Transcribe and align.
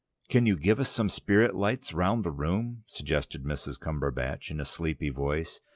"Can 0.29 0.47
you 0.47 0.57
give 0.57 0.79
us 0.79 0.89
some 0.89 1.09
spirit 1.09 1.53
lights 1.53 1.93
round 1.93 2.23
the 2.23 2.31
room?" 2.31 2.85
suggested 2.87 3.43
Mrs. 3.43 3.79
Cumberbatch 3.79 4.49
in 4.49 4.59
a 4.59 4.65
sleepy 4.65 5.09
voice. 5.11 5.59